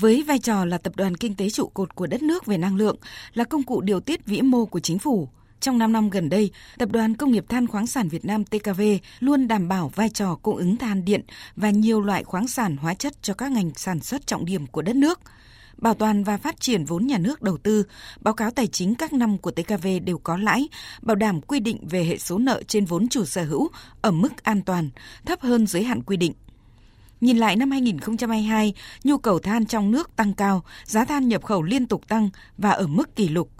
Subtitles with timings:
[0.00, 2.76] Với vai trò là tập đoàn kinh tế trụ cột của đất nước về năng
[2.76, 2.96] lượng,
[3.34, 5.28] là công cụ điều tiết vĩ mô của chính phủ,
[5.60, 8.82] trong 5 năm gần đây, Tập đoàn Công nghiệp Than khoáng sản Việt Nam TKV
[9.20, 11.20] luôn đảm bảo vai trò cung ứng than điện
[11.56, 14.82] và nhiều loại khoáng sản hóa chất cho các ngành sản xuất trọng điểm của
[14.82, 15.20] đất nước.
[15.76, 17.84] Bảo toàn và phát triển vốn nhà nước đầu tư,
[18.20, 20.68] báo cáo tài chính các năm của TKV đều có lãi,
[21.02, 23.68] bảo đảm quy định về hệ số nợ trên vốn chủ sở hữu
[24.00, 24.90] ở mức an toàn,
[25.26, 26.32] thấp hơn giới hạn quy định.
[27.20, 28.74] Nhìn lại năm 2022,
[29.04, 32.70] nhu cầu than trong nước tăng cao, giá than nhập khẩu liên tục tăng và
[32.70, 33.50] ở mức kỷ lục.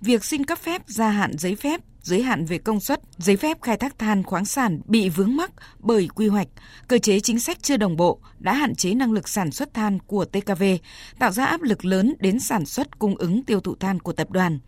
[0.00, 3.62] Việc xin cấp phép gia hạn giấy phép, giới hạn về công suất, giấy phép
[3.62, 6.48] khai thác than khoáng sản bị vướng mắc bởi quy hoạch,
[6.88, 9.98] cơ chế chính sách chưa đồng bộ đã hạn chế năng lực sản xuất than
[10.06, 10.64] của TKV,
[11.18, 14.30] tạo ra áp lực lớn đến sản xuất cung ứng tiêu thụ than của tập
[14.30, 14.58] đoàn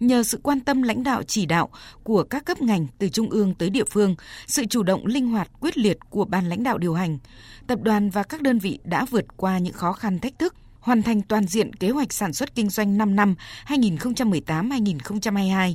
[0.00, 1.68] nhờ sự quan tâm lãnh đạo chỉ đạo
[2.02, 5.50] của các cấp ngành từ trung ương tới địa phương, sự chủ động linh hoạt
[5.60, 7.18] quyết liệt của ban lãnh đạo điều hành,
[7.66, 11.02] tập đoàn và các đơn vị đã vượt qua những khó khăn thách thức, hoàn
[11.02, 13.34] thành toàn diện kế hoạch sản xuất kinh doanh 5 năm
[13.66, 15.74] 2018-2022.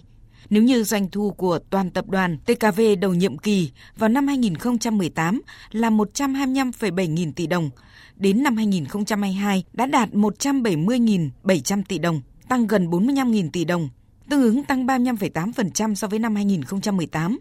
[0.49, 5.41] Nếu như doanh thu của toàn tập đoàn TKV đầu nhiệm kỳ vào năm 2018
[5.71, 7.69] là 125,7 nghìn tỷ đồng,
[8.15, 13.89] đến năm 2022 đã đạt 170.700 tỷ đồng, tăng gần 45.000 tỷ đồng,
[14.29, 17.39] tương ứng tăng 35,8% so với năm 2018.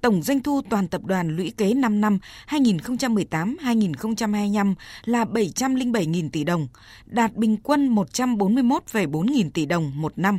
[0.00, 6.68] Tổng doanh thu toàn tập đoàn lũy kế 5 năm 2018-2025 là 707.000 tỷ đồng,
[7.06, 10.38] đạt bình quân 141,4 nghìn tỷ đồng một năm.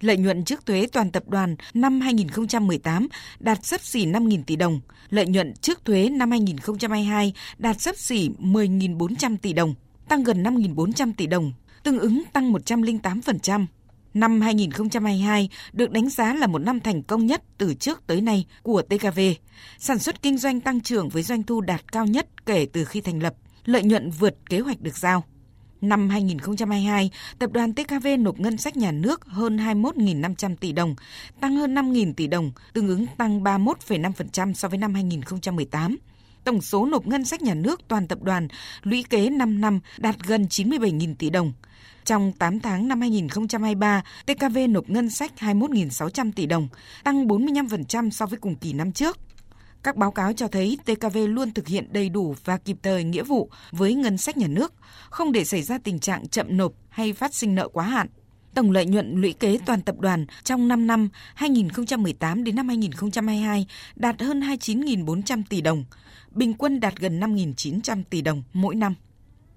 [0.00, 3.08] Lợi nhuận trước thuế toàn tập đoàn năm 2018
[3.40, 8.28] đạt sấp xỉ 5.000 tỷ đồng, lợi nhuận trước thuế năm 2022 đạt sấp xỉ
[8.28, 9.74] 10.400 tỷ đồng,
[10.08, 13.66] tăng gần 5.400 tỷ đồng, tương ứng tăng 108%.
[14.16, 18.46] Năm 2022 được đánh giá là một năm thành công nhất từ trước tới nay
[18.62, 19.20] của TKV.
[19.78, 23.00] Sản xuất kinh doanh tăng trưởng với doanh thu đạt cao nhất kể từ khi
[23.00, 25.24] thành lập, lợi nhuận vượt kế hoạch được giao.
[25.80, 30.94] Năm 2022, tập đoàn TKV nộp ngân sách nhà nước hơn 21.500 tỷ đồng,
[31.40, 35.96] tăng hơn 5.000 tỷ đồng, tương ứng tăng 31,5% so với năm 2018
[36.46, 38.48] tổng số nộp ngân sách nhà nước toàn tập đoàn
[38.82, 41.52] lũy kế 5 năm đạt gần 97.000 tỷ đồng.
[42.04, 46.68] Trong 8 tháng năm 2023, TKV nộp ngân sách 21.600 tỷ đồng,
[47.04, 49.18] tăng 45% so với cùng kỳ năm trước.
[49.82, 53.22] Các báo cáo cho thấy TKV luôn thực hiện đầy đủ và kịp thời nghĩa
[53.22, 54.74] vụ với ngân sách nhà nước,
[55.10, 58.06] không để xảy ra tình trạng chậm nộp hay phát sinh nợ quá hạn.
[58.56, 63.66] Tổng lợi nhuận lũy kế toàn tập đoàn trong 5 năm 2018 đến năm 2022
[63.96, 65.84] đạt hơn 29.400 tỷ đồng,
[66.30, 68.94] bình quân đạt gần 5.900 tỷ đồng mỗi năm.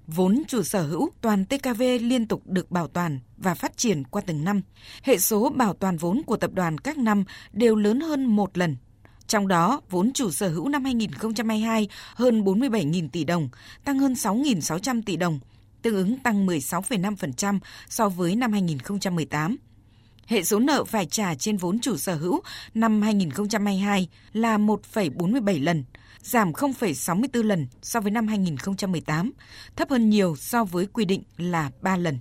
[0.07, 4.21] Vốn chủ sở hữu toàn TKV liên tục được bảo toàn và phát triển qua
[4.25, 4.61] từng năm.
[5.03, 7.23] Hệ số bảo toàn vốn của tập đoàn các năm
[7.53, 8.77] đều lớn hơn một lần.
[9.27, 13.49] Trong đó, vốn chủ sở hữu năm 2022 hơn 47.000 tỷ đồng,
[13.85, 15.39] tăng hơn 6.600 tỷ đồng,
[15.81, 17.59] tương ứng tăng 16,5%
[17.90, 19.57] so với năm 2018.
[20.25, 22.41] Hệ số nợ phải trả trên vốn chủ sở hữu
[22.73, 25.84] năm 2022 là 1,47 lần,
[26.22, 29.31] giảm 0,64 lần so với năm 2018,
[29.75, 32.19] thấp hơn nhiều so với quy định là 3 lần.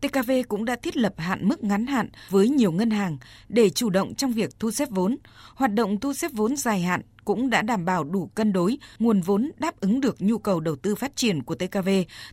[0.00, 3.18] TKV cũng đã thiết lập hạn mức ngắn hạn với nhiều ngân hàng
[3.48, 5.16] để chủ động trong việc thu xếp vốn.
[5.54, 9.20] Hoạt động thu xếp vốn dài hạn cũng đã đảm bảo đủ cân đối nguồn
[9.20, 11.88] vốn đáp ứng được nhu cầu đầu tư phát triển của TKV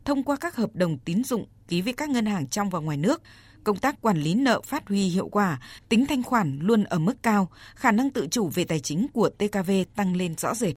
[0.06, 2.98] thông qua các hợp đồng tín dụng ký với các ngân hàng trong và ngoài
[2.98, 3.22] nước.
[3.64, 5.60] Công tác quản lý nợ phát huy hiệu quả,
[5.90, 9.30] tính thanh khoản luôn ở mức cao, khả năng tự chủ về tài chính của
[9.30, 10.70] TKV tăng lên rõ rệt.